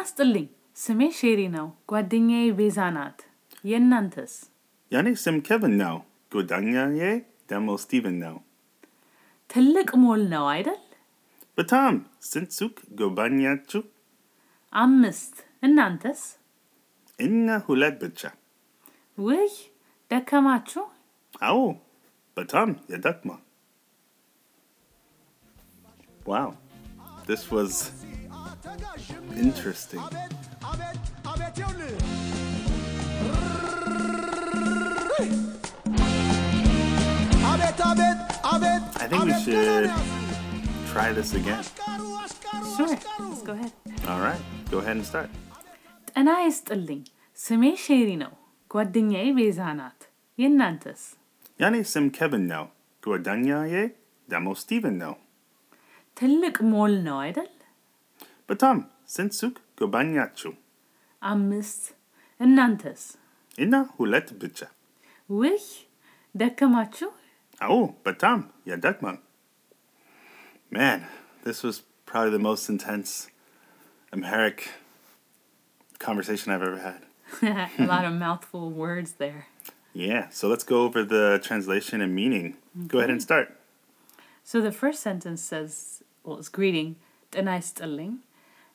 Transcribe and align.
ይስጥልኝ። 0.00 0.46
ስሜ 0.76 1.00
ሼሪ 1.18 1.40
ነው። 1.54 1.66
ጓደኛዬ 1.90 2.46
ቤዛ 2.58 2.78
ናት። 2.96 3.18
የእናንተስ? 3.64 4.32
የኔ 4.92 5.08
ስም 5.22 5.36
ኬቪን 5.46 5.74
ነው። 5.82 5.96
ጓደኛዬ 6.32 7.00
ደግሞ 7.50 7.68
ስቲቨን 7.82 8.16
ነው። 8.24 8.36
ትልቅ 9.50 9.90
ሞል 10.02 10.22
ነው 10.34 10.44
አይደል? 10.48 10.80
በጣም 11.58 11.94
ስንት 12.22 12.50
ሱቅ 12.58 12.76
ጎበኛችሁ? 12.98 13.82
አምስት። 14.72 15.34
እናንተስ? 15.62 16.20
እኛ 17.18 17.58
ሁለት 17.66 17.96
ብቻ። 18.02 18.20
ውይ 19.18 19.52
ደከማችሁ? 20.10 20.84
አዎ 21.42 21.60
በጣም 22.36 22.70
ያደክማል። 22.92 23.42
Wow, 26.26 26.48
this 27.26 27.42
was 27.50 27.72
interesting. 29.37 29.99
I 38.95 39.07
think 39.07 39.23
we 39.25 39.33
should 39.35 39.91
try 40.87 41.11
this 41.11 41.33
again. 41.33 41.63
Sure, 42.75 42.87
let's 42.87 43.41
go 43.41 43.53
ahead. 43.53 43.71
All 44.05 44.19
right, 44.19 44.41
go 44.71 44.77
ahead 44.79 44.95
and 44.97 45.05
start. 45.05 45.29
ጤና 46.07 46.29
ይስጥልኝ። 46.45 46.99
ስሜ 47.37 47.63
ሼሪ 47.83 48.09
ነው። 48.21 48.31
ጓደኛዬ 48.71 49.27
ቤዛ 49.37 49.59
ናት። 49.79 49.99
የእናንተስ? 50.37 51.01
የኔ 51.59 51.75
ስም 51.93 52.05
ኬቪን 52.17 52.43
ነው። 52.51 52.65
ጓደኛዬ 53.03 53.73
ደግሞ 54.27 54.47
ስቲቨን 54.61 54.95
ነው። 55.03 55.13
ትልቅ 56.17 56.55
ሞል 56.73 56.93
ነው 57.07 57.17
አይደል? 57.25 57.49
በጣም 58.49 58.77
ስንት 59.09 59.33
ሱቅ 59.39 59.55
ጎበኛችሁ? 59.79 60.51
አምስት። 61.21 61.83
እናንተስ? 62.39 63.01
እና 63.59 63.73
ሁለት 63.97 64.29
ብቻ። 64.41 64.59
ውይ 65.29 65.59
ደከማችሁ? 66.35 67.09
አዎ 67.61 67.75
በጣም 68.07 68.39
ያደክማል። 68.71 69.17
Man, 70.71 70.99
this 71.43 71.59
was 71.63 71.75
probably 72.05 72.31
the 72.31 72.39
most 72.39 72.63
intense 72.67 73.09
Amharic 74.13 74.59
conversation 75.99 76.47
I've 76.51 76.63
ever 76.63 76.79
had. 76.79 77.01
A 77.79 77.85
lot 77.85 78.05
of 78.05 78.13
mouthful 78.13 78.65
words 78.83 79.11
there. 79.13 79.41
Yeah, 79.95 80.23
so 80.29 80.47
let's 80.47 80.63
go 80.63 80.77
over 80.83 81.03
the 81.03 81.39
translation 81.43 82.01
and 82.01 82.15
meaning. 82.15 82.45
Go 82.87 82.97
ahead 82.97 83.11
and 83.11 83.21
start. 83.21 83.47
So 84.43 84.61
the 84.61 84.71
first 84.71 84.99
sentence 85.01 85.41
says, 85.43 85.71
well, 86.25 86.37
it's 86.39 86.49
greeting, 86.49 86.89
ጤና 87.33 87.49
ይስጥልኝ. 87.59 88.11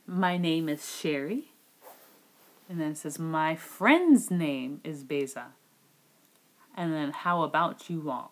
My 0.05 0.37
name 0.37 0.69
is 0.69 0.89
Sherry. 0.89 1.49
And 2.69 2.79
then 2.79 2.91
it 2.91 2.97
says, 2.97 3.19
my 3.19 3.55
friend's 3.55 4.31
name 4.31 4.81
is 4.83 5.03
Beza. 5.03 5.47
And 6.75 6.93
then, 6.93 7.11
how 7.11 7.43
about 7.43 7.89
you 7.89 8.09
all? 8.09 8.31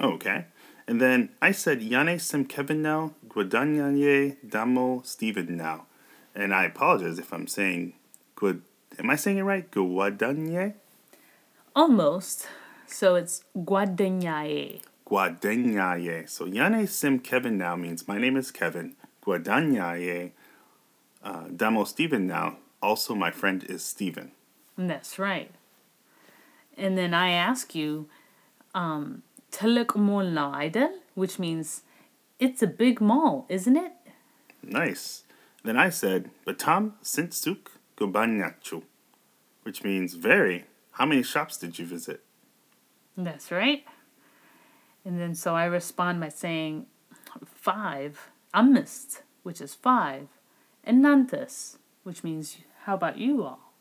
Okay. 0.00 0.46
And 0.88 1.00
then 1.00 1.30
I 1.42 1.50
said 1.50 1.80
Yane 1.80 2.20
Sim 2.20 2.44
Kevin 2.44 2.80
now, 2.80 3.12
Guadanyanye 3.28 4.36
Damo 4.48 5.02
Steven 5.04 5.56
now. 5.56 5.86
And 6.34 6.54
I 6.54 6.64
apologize 6.64 7.18
if 7.18 7.32
I'm 7.32 7.46
saying 7.46 7.94
Guad 8.36 8.60
am 8.98 9.10
I 9.10 9.16
saying 9.16 9.38
it 9.38 9.42
right? 9.42 9.68
Guadanye? 9.70 10.74
Almost. 11.74 12.46
So 12.86 13.16
it's 13.16 13.42
guadagnaye. 13.56 14.80
Guadanyaye. 15.06 16.28
So 16.28 16.46
Yane 16.46 16.88
Sim 16.88 17.18
Kevin 17.18 17.58
now 17.58 17.74
means 17.74 18.06
my 18.06 18.18
name 18.18 18.36
is 18.36 18.50
Kevin. 18.50 18.94
Guadanyaye 19.24 20.32
uh, 21.26 21.48
Damo 21.54 21.84
Steven 21.84 22.26
now, 22.26 22.58
also 22.80 23.14
my 23.14 23.30
friend 23.30 23.64
is 23.68 23.84
Steven. 23.84 24.30
That's 24.78 25.18
right. 25.18 25.50
And 26.76 26.96
then 26.96 27.12
I 27.14 27.30
ask 27.30 27.74
you, 27.74 28.08
um, 28.74 29.22
which 31.14 31.38
means 31.38 31.82
it's 32.38 32.62
a 32.62 32.66
big 32.66 33.00
mall, 33.00 33.46
isn't 33.48 33.76
it? 33.76 33.92
Nice. 34.62 35.24
Then 35.64 35.76
I 35.76 35.88
said, 35.88 36.30
Batam 36.46 36.92
Sintsuk 37.02 37.70
Gobanyachu, 37.96 38.82
which 39.62 39.82
means 39.82 40.14
very. 40.14 40.66
How 40.92 41.06
many 41.06 41.22
shops 41.22 41.56
did 41.56 41.78
you 41.78 41.86
visit? 41.86 42.20
That's 43.16 43.50
right. 43.50 43.84
And 45.04 45.18
then 45.18 45.34
so 45.34 45.56
I 45.56 45.64
respond 45.64 46.20
by 46.20 46.28
saying, 46.28 46.86
five. 47.46 48.28
I 48.52 48.62
missed, 48.62 49.22
which 49.42 49.60
is 49.60 49.74
five. 49.74 50.28
Enantes, 50.86 51.78
which 52.04 52.22
means 52.22 52.58
how 52.84 52.94
about 52.94 53.18
you 53.18 53.42
all? 53.42 53.72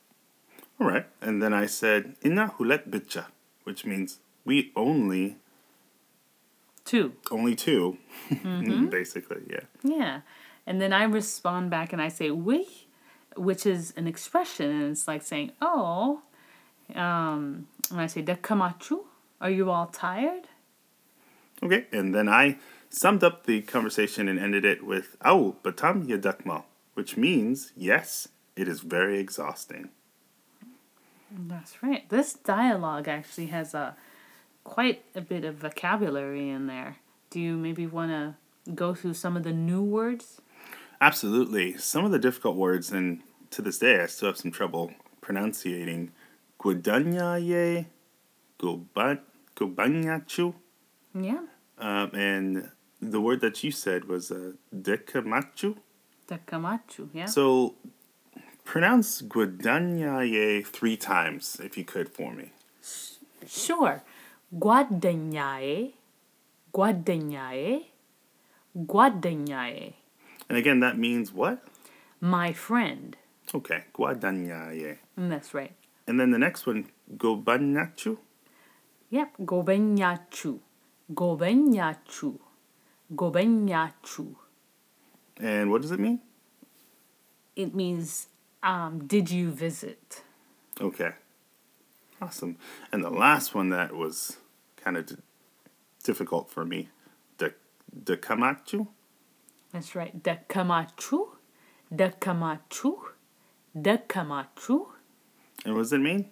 All 0.80 0.88
right. 0.88 1.06
And 1.22 1.42
then 1.42 1.54
I 1.54 1.68
said, 1.68 2.16
Inna 2.22 2.54
Hulet 2.58 2.90
Bitcha, 2.90 3.26
which 3.64 3.86
means 3.86 4.20
we 4.44 4.72
only, 4.76 5.38
Two. 6.84 7.14
only 7.32 7.56
2 7.56 7.98
basically, 8.90 9.42
yeah. 9.50 9.62
Yeah. 9.84 10.22
And 10.68 10.82
then 10.82 10.92
I 10.94 11.04
respond 11.04 11.70
back 11.70 11.94
and 11.94 12.02
I 12.02 12.10
say 12.10 12.32
we, 12.32 12.68
which 13.36 13.66
is 13.66 13.94
an 13.96 14.08
expression 14.08 14.70
and 14.72 14.92
it's 14.92 15.08
like 15.08 15.22
saying, 15.22 15.52
oh, 15.62 16.22
um, 16.94 17.68
and 17.92 18.02
I 18.02 18.08
say 18.08 18.22
dekamachu, 18.24 19.02
are 19.40 19.50
you 19.50 19.70
all 19.70 19.88
tired? 19.88 20.48
Okay. 21.64 21.86
And 21.92 22.14
then 22.14 22.28
I 22.28 22.58
summed 22.90 23.24
up 23.24 23.46
the 23.46 23.62
conversation 23.62 24.28
and 24.28 24.40
ended 24.40 24.66
it 24.66 24.84
with, 24.84 25.16
Au 25.24 25.56
Batam 25.64 26.08
Yadakma, 26.08 26.64
which 26.96 27.16
means, 27.16 27.72
yes, 27.78 28.28
it 28.56 28.68
is 28.68 28.80
very 28.82 29.20
exhausting. 29.20 29.90
That's 31.32 31.84
right. 31.84 32.08
This 32.10 32.34
dialogue 32.34 33.08
actually 33.08 33.48
has 33.48 33.74
a 33.74 33.96
quite 34.64 35.04
a 35.14 35.22
bit 35.22 35.44
of 35.44 35.56
vocabulary 35.56 36.50
in 36.50 36.68
there. 36.68 36.98
Do 37.30 37.40
you 37.40 37.56
maybe 37.58 37.86
want 37.86 38.12
to 38.12 38.72
go 38.74 38.96
through 38.96 39.14
some 39.16 39.36
of 39.38 39.44
the 39.44 39.52
new 39.52 39.84
words? 39.84 40.42
Absolutely. 41.02 41.78
Some 41.78 42.06
of 42.06 42.12
the 42.12 42.20
difficult 42.20 42.56
words, 42.56 42.92
and 42.92 43.22
to 43.52 43.62
this 43.62 43.80
day, 43.80 44.02
I 44.02 44.06
still 44.06 44.30
have 44.30 44.38
some 44.38 44.52
trouble 44.52 44.94
pronunciating. 45.22 46.12
Guadanyaye, 46.60 47.86
Goban- 48.60 49.20
Gobanyachu, 49.56 50.54
Yeah. 51.14 51.42
um, 51.78 52.12
and 52.14 52.72
the 53.02 53.20
word 53.22 53.42
that 53.42 53.64
you 53.64 53.72
said 53.72 54.06
was 54.06 54.32
uh, 54.32 54.54
dekamachu. 54.74 55.78
Takamachu, 56.28 57.10
yeah. 57.14 57.26
So 57.26 57.76
pronounce 58.64 59.22
Guadagnaye 59.22 60.66
three 60.66 60.98
times 60.98 61.60
if 61.64 61.78
you 61.78 61.84
could 61.84 62.10
for 62.10 62.34
me. 62.34 62.52
Sure. 63.48 64.04
Guadagnaye, 64.54 65.94
Guadagnaye, 66.74 67.86
Guadagnaye. 68.76 69.94
And 70.50 70.58
again, 70.58 70.80
that 70.80 70.98
means 70.98 71.32
what? 71.32 71.64
My 72.22 72.54
friend. 72.54 73.18
Okay, 73.54 73.84
Guadagnaye. 73.94 74.98
That's 75.18 75.54
right. 75.54 75.74
And 76.08 76.20
then 76.20 76.32
the 76.32 76.40
next 76.40 76.66
one, 76.66 76.90
Gobanyachu? 77.18 78.18
Yep, 79.10 79.38
Gobenyachu. 79.42 80.60
Gobenyachu. 81.14 82.40
Gobenyachu. 83.14 84.36
And 85.40 85.72
what 85.72 85.82
does 85.82 85.92
it 85.92 86.00
mean? 86.00 86.22
It 87.56 87.74
means, 87.74 88.28
um, 88.64 89.06
did 89.08 89.32
you 89.32 89.52
visit? 89.52 90.24
Okay. 90.80 91.12
Awesome. 92.22 92.58
And 92.92 93.04
the 93.04 93.10
last 93.10 93.54
one 93.54 93.70
that 93.70 93.94
was 93.94 94.38
kind 94.78 94.98
of 94.98 95.06
d- 95.06 95.16
difficult 96.04 96.50
for 96.50 96.66
me, 96.66 96.90
the 97.38 97.54
dekamachu. 97.98 98.88
That's 99.72 99.96
right, 99.96 100.24
dekamachu, 100.24 101.28
the 101.92 102.14
Camacho, 102.20 103.10
dekamachu. 103.78 104.88
And 105.66 105.74
what 105.74 105.82
does 105.82 105.94
it 105.94 106.00
mean? 106.00 106.30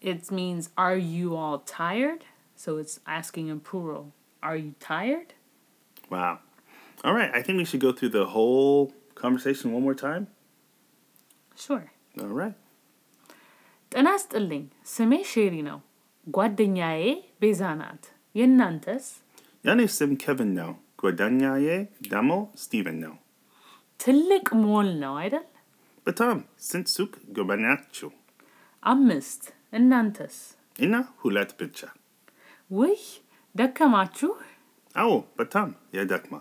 It 0.00 0.30
means, 0.30 0.70
are 0.76 0.96
you 0.96 1.36
all 1.36 1.58
tired? 1.58 2.24
So 2.56 2.78
it's 2.78 3.00
asking 3.06 3.48
in 3.48 3.60
plural, 3.60 4.12
are 4.42 4.56
you 4.56 4.74
tired? 4.80 5.34
Wow. 6.10 6.40
All 7.05 7.13
right. 7.13 7.31
I 7.33 7.41
think 7.41 7.57
we 7.57 7.65
should 7.65 7.79
go 7.79 7.91
through 7.91 8.09
the 8.09 8.25
whole 8.25 8.93
conversation 9.15 9.71
one 9.71 9.83
more 9.83 9.97
time. 9.97 10.23
Sure. 11.55 11.85
All 12.23 12.33
right. 12.41 12.55
ጤና 13.91 14.07
ይስጥልኝ። 14.15 14.63
ስሜ 14.93 15.11
ሼሪ 15.31 15.55
ነው። 15.67 15.77
ጓደኛዬ 16.27 17.03
ቤዛ 17.41 17.61
ናት። 17.81 18.03
የእናንተስ? 18.35 19.05
Yani 19.63 19.85
sim 19.97 20.11
Kevin 20.23 20.51
now. 20.57 20.71
Guadanyaye 21.01 21.77
damo 22.11 22.37
Steven 22.63 22.97
now. 23.05 23.15
ትልቅ 23.99 24.47
ሞል 24.65 24.89
ነው 25.03 25.13
አይደል? 25.21 25.45
Batam 26.05 26.37
sintsuk 26.69 27.11
gobanachu. 27.37 28.09
አምስት። 28.83 29.41
እናንተስ? 29.79 30.35
Ina 30.85 31.01
hulat 31.21 31.51
bitcha. 31.59 31.89
ውይ 32.71 32.99
ደከማችሁ? 33.55 34.31
Au 34.95 35.13
batam 35.39 35.69
yadakma. 35.97 36.39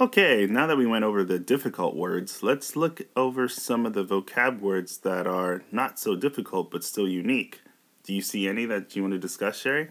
Okay, 0.00 0.46
now 0.46 0.66
that 0.66 0.78
we 0.78 0.86
went 0.86 1.04
over 1.04 1.22
the 1.22 1.38
difficult 1.38 1.94
words, 1.94 2.42
let's 2.42 2.74
look 2.74 3.02
over 3.16 3.48
some 3.48 3.84
of 3.84 3.92
the 3.92 4.02
vocab 4.02 4.60
words 4.60 4.96
that 5.00 5.26
are 5.26 5.62
not 5.70 5.98
so 5.98 6.16
difficult 6.16 6.70
but 6.70 6.82
still 6.82 7.06
unique. 7.06 7.60
Do 8.04 8.14
you 8.14 8.22
see 8.22 8.48
any 8.48 8.64
that 8.64 8.96
you 8.96 9.02
want 9.02 9.12
to 9.12 9.18
discuss, 9.18 9.60
Sherry? 9.60 9.88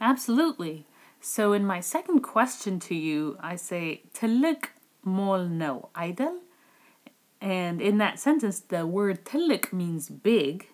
Absolutely. 0.00 0.86
So 1.20 1.52
in 1.52 1.66
my 1.66 1.80
second 1.80 2.20
question 2.20 2.80
to 2.80 2.94
you, 2.94 3.36
I 3.38 3.56
say 3.56 4.04
tillik 4.14 4.68
mol 5.04 5.46
no 5.46 5.90
idol. 5.94 6.38
And 7.38 7.82
in 7.82 7.98
that 7.98 8.18
sentence, 8.18 8.60
the 8.60 8.86
word 8.86 9.26
tillik 9.26 9.74
means 9.74 10.08
big, 10.08 10.68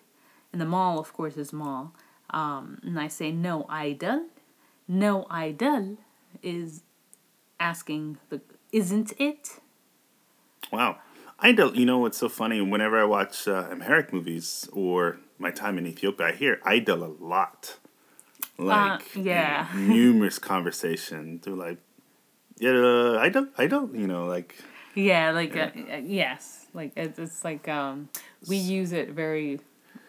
and 0.53 0.61
the 0.61 0.65
mall, 0.65 0.97
of 0.97 1.11
course, 1.11 1.35
is 1.35 1.51
mall. 1.51 1.93
Um, 2.29 2.79
and 2.83 2.97
I 2.97 3.09
say 3.09 3.33
no 3.33 3.65
idol. 3.67 4.27
No 4.87 5.27
idol 5.29 5.97
is 6.41 6.83
asking 7.59 8.17
the 8.29 8.39
isn't 8.71 9.13
it? 9.19 9.59
Wow. 10.71 10.97
I 11.39 11.51
don't, 11.53 11.75
you 11.75 11.85
know 11.85 11.97
what's 11.97 12.17
so 12.19 12.29
funny? 12.29 12.61
Whenever 12.61 12.99
I 12.99 13.03
watch 13.03 13.47
uh, 13.47 13.67
Amharic 13.71 14.13
movies 14.13 14.69
or 14.71 15.17
my 15.39 15.49
time 15.51 15.77
in 15.77 15.87
Ethiopia, 15.87 16.27
I 16.27 16.31
hear 16.33 16.59
idol 16.63 17.03
a 17.03 17.13
lot. 17.23 17.77
Like, 18.57 19.15
yeah. 19.15 19.67
numerous 19.75 20.37
conversation. 20.37 21.39
They're 21.43 21.55
like, 21.55 21.79
yeah, 22.59 22.71
uh, 22.71 23.17
idol, 23.19 23.47
idol, 23.57 23.89
you 23.95 24.05
know, 24.05 24.25
like, 24.25 24.55
Yeah, 24.93 25.31
like 25.31 25.55
Uh, 25.55 25.71
uh, 25.91 25.97
yes, 26.03 26.67
like 26.73 26.91
it's, 26.95 27.17
it's 27.17 27.43
like 27.43 27.67
um 27.67 28.09
we 28.47 28.57
use 28.57 28.91
it 28.91 29.09
very 29.11 29.59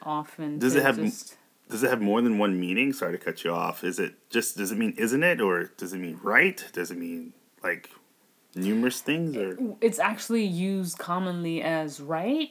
often. 0.02 0.58
Does 0.58 0.74
it 0.76 0.82
have- 0.82 0.98
just- 0.98 1.36
does 1.70 1.82
it 1.82 1.88
have 1.88 2.02
more 2.02 2.20
than 2.20 2.36
one 2.36 2.60
meaning? 2.60 2.92
Sorry 2.92 3.12
to 3.12 3.24
cut 3.24 3.42
you 3.44 3.50
off. 3.52 3.82
Is 3.82 3.98
it 3.98 4.12
just, 4.28 4.58
does 4.58 4.70
it 4.72 4.76
mean 4.76 4.92
isn't 4.98 5.22
it? 5.22 5.40
Or 5.40 5.70
does 5.78 5.94
it 5.94 5.98
mean 5.98 6.18
right? 6.22 6.62
Does 6.74 6.90
it 6.90 6.98
mean 6.98 7.32
like 7.62 7.88
numerous 8.54 9.00
things? 9.00 9.36
Or 9.36 9.56
It's 9.80 9.98
actually 9.98 10.44
used 10.44 10.98
commonly 10.98 11.62
as 11.62 12.00
right, 12.00 12.50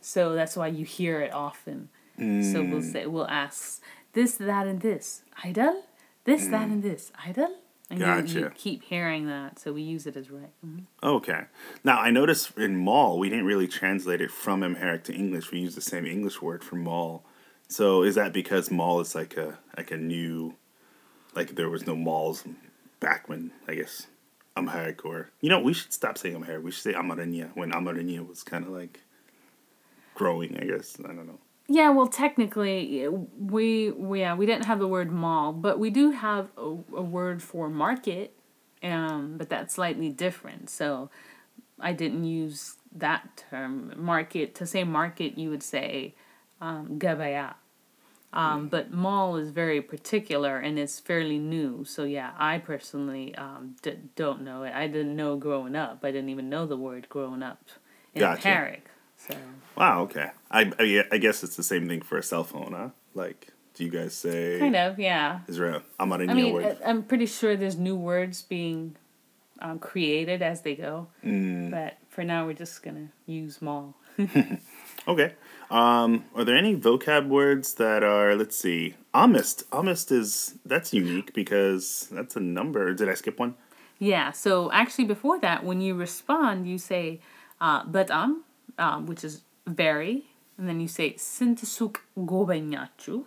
so 0.00 0.34
that's 0.34 0.56
why 0.56 0.68
you 0.68 0.84
hear 0.84 1.20
it 1.20 1.32
often. 1.32 1.88
So 2.18 2.62
we'll 2.62 2.82
say 2.82 3.06
we'll 3.06 3.26
ask 3.28 3.80
this, 4.12 4.36
that, 4.36 4.66
and 4.66 4.80
this 4.80 5.22
idol, 5.42 5.82
this, 6.24 6.46
that, 6.48 6.68
and 6.68 6.80
this 6.82 7.10
idol, 7.26 7.56
and 7.90 7.98
you- 7.98 8.06
you, 8.42 8.50
keep 8.54 8.82
hearing 8.84 9.26
that. 9.26 9.58
So 9.58 9.72
we 9.72 9.82
use 9.82 10.06
it 10.06 10.16
as 10.16 10.30
right. 10.30 10.52
Mhm. 10.64 10.84
Okay. 11.02 11.44
Now 11.82 11.98
I 11.98 12.10
noticed 12.10 12.56
in 12.56 12.76
mall 12.76 13.18
we 13.18 13.28
didn't 13.28 13.46
really 13.46 13.66
translate 13.66 14.20
it 14.20 14.30
from 14.30 14.62
Amharic 14.62 15.02
to 15.04 15.12
English. 15.14 15.50
We 15.50 15.58
use 15.60 15.74
the 15.74 15.80
same 15.80 16.06
English 16.06 16.40
word 16.40 16.62
for 16.62 16.76
mall. 16.76 17.24
So 17.68 18.02
is 18.04 18.14
that 18.14 18.32
because 18.32 18.70
mall 18.70 19.00
is 19.00 19.14
like 19.14 19.36
a 19.36 19.58
like 19.76 19.90
a 19.90 19.96
new, 19.96 20.54
like 21.34 21.56
there 21.56 21.68
was 21.70 21.86
no 21.86 21.96
malls 21.96 22.44
back 23.00 23.28
when 23.28 23.50
I 23.66 23.74
guess 23.74 24.06
Amharic 24.56 25.04
or 25.04 25.30
you 25.40 25.48
know 25.48 25.60
we 25.60 25.72
should 25.72 25.92
stop 25.92 26.18
saying 26.18 26.36
I'm 26.36 26.42
Amharic. 26.42 26.64
We 26.64 26.70
should 26.70 26.82
say 26.82 26.94
Amarigna 26.94 27.50
when 27.54 27.72
Amarigna 27.72 28.22
was 28.22 28.42
kind 28.42 28.64
of 28.64 28.70
like 28.70 29.00
growing. 30.14 30.56
I 30.58 30.64
guess 30.64 30.96
I 31.00 31.08
don't 31.08 31.26
know. 31.26 31.38
Yeah, 31.68 31.90
well, 31.90 32.08
technically, 32.08 33.08
we, 33.08 33.90
we 33.92 34.20
yeah 34.20 34.34
we 34.34 34.46
didn't 34.46 34.66
have 34.66 34.78
the 34.78 34.88
word 34.88 35.10
mall, 35.10 35.52
but 35.52 35.78
we 35.78 35.90
do 35.90 36.10
have 36.10 36.48
a, 36.56 36.62
a 36.62 37.02
word 37.02 37.42
for 37.42 37.70
market, 37.70 38.34
um, 38.82 39.36
but 39.38 39.48
that's 39.48 39.74
slightly 39.74 40.10
different. 40.10 40.68
So 40.68 41.08
I 41.80 41.92
didn't 41.92 42.24
use 42.24 42.76
that 42.94 43.44
term 43.50 43.94
market 43.96 44.54
to 44.56 44.66
say 44.66 44.84
market. 44.84 45.38
You 45.38 45.50
would 45.50 45.62
say 45.62 46.14
um, 46.60 46.98
gabaya. 46.98 47.54
Um, 48.34 48.68
but 48.68 48.90
mall 48.90 49.36
is 49.36 49.50
very 49.50 49.82
particular 49.82 50.58
and 50.58 50.78
it's 50.78 50.98
fairly 50.98 51.38
new. 51.38 51.84
So 51.84 52.04
yeah, 52.04 52.30
I 52.38 52.58
personally 52.58 53.34
um, 53.34 53.76
d- 53.82 53.98
don't 54.16 54.42
know 54.42 54.62
it. 54.62 54.72
I 54.74 54.86
didn't 54.86 55.14
know 55.14 55.36
growing 55.36 55.76
up. 55.76 56.00
I 56.02 56.10
didn't 56.10 56.30
even 56.30 56.48
know 56.48 56.64
the 56.64 56.76
word 56.76 57.08
growing 57.10 57.42
up 57.42 57.62
in 58.14 58.20
Gotcha. 58.20 58.78
So 59.18 59.34
Wow. 59.76 60.02
Okay. 60.02 60.30
I, 60.50 60.72
I 60.78 61.04
I 61.12 61.18
guess 61.18 61.42
it's 61.42 61.56
the 61.56 61.62
same 61.62 61.88
thing 61.88 62.02
for 62.02 62.18
a 62.18 62.22
cell 62.22 62.44
phone, 62.44 62.72
huh? 62.72 62.88
Like, 63.14 63.48
do 63.74 63.84
you 63.84 63.90
guys 63.90 64.14
say? 64.14 64.58
kind 64.58 64.76
of 64.76 64.98
yeah. 64.98 65.40
Is 65.46 65.58
there 65.58 65.68
a 65.68 65.82
Amarigna 66.00 66.32
I 66.32 66.34
mean, 66.34 66.54
word? 66.54 66.78
I'm 66.84 67.02
pretty 67.02 67.26
sure 67.26 67.56
there's 67.56 67.76
new 67.76 67.96
words 67.96 68.42
being 68.42 68.96
um, 69.60 69.78
created 69.78 70.42
as 70.42 70.62
they 70.62 70.74
go. 70.74 71.08
Mm. 71.24 71.70
But 71.70 71.98
for 72.08 72.24
now, 72.24 72.46
we're 72.46 72.54
just 72.54 72.82
gonna 72.82 73.08
use 73.26 73.62
mall. 73.62 73.94
Okay. 75.06 75.34
Um, 75.70 76.24
are 76.34 76.44
there 76.44 76.56
any 76.56 76.76
vocab 76.76 77.28
words 77.28 77.74
that 77.74 78.04
are, 78.04 78.36
let's 78.36 78.56
see, 78.56 78.94
amist? 79.14 79.64
Amist 79.66 80.12
is, 80.12 80.54
that's 80.64 80.92
unique 80.92 81.32
because 81.34 82.08
that's 82.12 82.36
a 82.36 82.40
number. 82.40 82.94
Did 82.94 83.08
I 83.08 83.14
skip 83.14 83.38
one? 83.38 83.54
Yeah. 83.98 84.32
So 84.32 84.70
actually, 84.72 85.04
before 85.04 85.38
that, 85.40 85.64
when 85.64 85.80
you 85.80 85.94
respond, 85.94 86.68
you 86.68 86.78
say 86.78 87.20
uh, 87.60 87.84
um, 88.78 89.06
which 89.06 89.24
is 89.24 89.42
very, 89.66 90.26
and 90.58 90.68
then 90.68 90.80
you 90.80 90.88
say 90.88 91.16
"sint 91.16 91.60
suk 91.60 92.02
gobenyachu." 92.18 93.26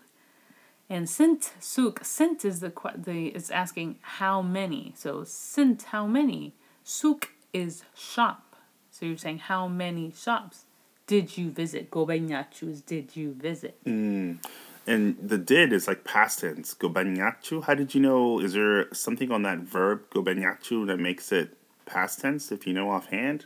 And 0.89 1.09
sint 1.09 1.53
suk 1.59 2.03
sint 2.03 2.43
is 2.43 2.59
the 2.59 2.73
the 2.95 3.27
is 3.27 3.49
asking 3.49 3.99
how 4.01 4.41
many. 4.41 4.93
So 4.97 5.23
sint 5.23 5.83
how 5.83 6.05
many. 6.05 6.53
Suk 6.83 7.29
is 7.53 7.83
shop. 7.95 8.57
So 8.91 9.05
you're 9.05 9.17
saying 9.17 9.39
how 9.39 9.67
many 9.69 10.11
shops 10.11 10.65
did 11.07 11.37
you 11.37 11.51
visit? 11.51 11.91
Gobenyachu 11.91 12.69
is 12.71 12.81
did 12.81 13.15
you 13.15 13.33
visit? 13.33 13.77
And 13.85 14.39
the 14.87 15.37
did 15.37 15.73
is 15.73 15.87
like 15.87 16.03
past 16.03 16.39
tense. 16.39 16.73
Gobanyachu. 16.75 17.63
How 17.63 17.73
did 17.73 17.95
you 17.95 18.01
know? 18.01 18.39
Is 18.39 18.53
there 18.53 18.93
something 18.93 19.31
on 19.31 19.41
that 19.43 19.59
verb, 19.59 20.01
gobanyachu, 20.11 20.85
that 20.87 20.97
makes 20.97 21.31
it 21.31 21.57
past 21.85 22.19
tense 22.21 22.51
if 22.51 22.67
you 22.67 22.73
know 22.73 22.91
offhand? 22.91 23.45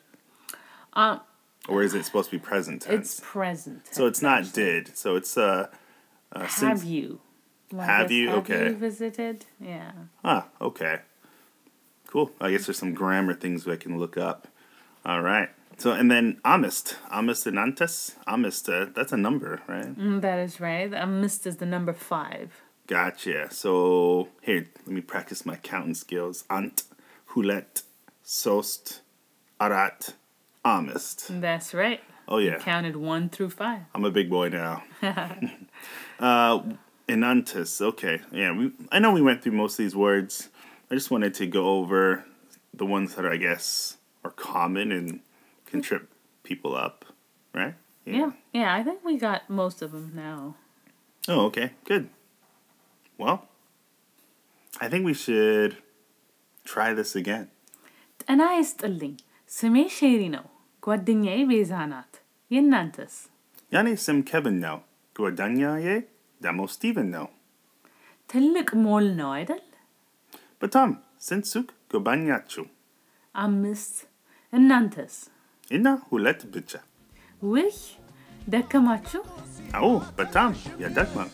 Um, 0.93 1.21
Or 1.67 1.81
is 1.83 1.93
it 1.93 2.03
supposed 2.05 2.29
to 2.31 2.37
be 2.37 2.43
present 2.43 2.81
tense? 2.81 3.19
it's 3.19 3.19
present. 3.23 3.83
so 3.91 4.05
it's 4.07 4.21
not 4.21 4.51
did. 4.53 4.97
So 4.97 5.15
it's, 5.15 5.37
uh, 5.37 5.67
uh 6.33 6.39
Have 6.41 6.51
since- 6.51 6.83
you? 6.85 7.21
I 7.77 7.85
Have 7.85 8.11
you? 8.11 8.29
Have 8.29 8.37
Okay. 8.39 8.69
you 8.69 8.75
visited? 8.75 9.45
Yeah. 9.61 9.91
Ah, 10.23 10.47
okay. 10.59 11.01
Cool. 12.07 12.31
I 12.41 12.49
guess 12.51 12.65
there's 12.65 12.79
some 12.79 12.95
grammar 12.95 13.35
things 13.35 13.67
I 13.67 13.75
can 13.75 13.99
look 13.99 14.17
up. 14.17 14.47
All 15.05 15.21
right. 15.21 15.49
So, 15.79 15.93
and 15.93 16.11
then 16.11 16.41
amist. 16.43 16.95
Amist 17.09 17.47
and 17.47 17.57
antes. 17.57 18.15
Amist, 18.27 18.67
uh, 18.67 18.91
that's 18.93 19.13
a 19.13 19.17
number, 19.17 19.61
right? 19.65 19.97
Mm, 19.97 20.19
that 20.21 20.37
is 20.39 20.59
right. 20.59 20.91
Amist 20.91 21.47
is 21.47 21.55
the 21.55 21.65
number 21.65 21.93
five. 21.93 22.61
Gotcha. 22.85 23.47
So, 23.49 24.27
here, 24.41 24.67
let 24.85 24.93
me 24.93 24.99
practice 24.99 25.45
my 25.45 25.55
counting 25.55 25.93
skills. 25.93 26.43
Ant, 26.49 26.83
hulet, 27.33 27.83
sost, 28.23 28.99
arat, 29.61 30.15
amist. 30.65 31.39
That's 31.39 31.73
right. 31.73 32.01
Oh, 32.27 32.39
yeah. 32.39 32.57
Counted 32.57 32.97
one 32.97 33.29
through 33.29 33.51
five. 33.51 33.83
I'm 33.95 34.03
a 34.03 34.11
big 34.11 34.29
boy 34.29 34.49
now. 34.49 34.83
uh, 36.19 36.59
enantis. 37.07 37.79
Okay. 37.79 38.19
Yeah, 38.33 38.51
we, 38.51 38.73
I 38.91 38.99
know 38.99 39.13
we 39.13 39.21
went 39.21 39.43
through 39.43 39.53
most 39.53 39.73
of 39.73 39.77
these 39.77 39.95
words. 39.95 40.49
I 40.91 40.95
just 40.95 41.09
wanted 41.09 41.33
to 41.35 41.47
go 41.47 41.69
over 41.77 42.25
the 42.73 42.85
ones 42.85 43.15
that 43.15 43.23
are, 43.23 43.31
I 43.31 43.37
guess, 43.37 43.95
are 44.25 44.31
common 44.31 44.91
and 44.91 45.21
can 45.68 45.80
trip 45.80 46.04
people 46.44 46.76
up, 46.76 47.04
right? 47.54 47.74
Yeah. 48.06 48.32
yeah. 48.52 48.74
I 48.74 48.82
think 48.82 49.04
we 49.04 49.16
got 49.18 49.48
most 49.50 49.82
of 49.82 49.92
them 49.92 50.12
now. 50.16 50.54
Oh, 51.22 51.46
okay. 51.46 51.72
Good. 51.84 52.08
Well, 53.18 53.38
I 54.72 54.88
think 54.88 55.04
we 55.04 55.14
should 55.16 55.72
try 56.66 56.88
this 56.92 57.12
again. 57.16 57.44
ጤና 58.20 58.42
ይስጥልኝ። 58.56 59.14
ስሜ 59.50 59.76
ሼሪ 59.96 60.22
ነው። 60.34 60.44
ጓደኛዬ 60.82 61.40
ቤዛ 61.50 61.72
ናት። 61.90 62.12
የእናንተስ? 62.50 63.14
ያኔ 63.72 63.88
ስም 64.04 64.18
ኬቪን 64.30 64.56
ነው። 64.64 64.76
ጓደኛዬ 65.16 65.86
ደግሞ 66.40 66.60
ስቲቨን 66.74 67.08
ነው። 67.16 67.26
ትልቅ 68.28 68.68
ሞል 68.86 69.06
ነው 69.20 69.30
አይደል? 69.38 69.62
በጣም 70.62 70.90
ስንት 71.20 71.46
ሱቅ 71.52 71.68
ጎበኛችሁ? 71.92 72.64
አምስት። 73.34 73.94
እናንተስ? 74.52 75.14
እና 75.71 75.87
ሁለት 76.05 76.41
ብቻ። 76.53 76.71
ውይ 77.41 77.69
ደከማችሁ? 78.49 79.21
አዎ፣ 79.75 79.89
በጣም 80.17 80.51
ያደክማል። 80.81 81.29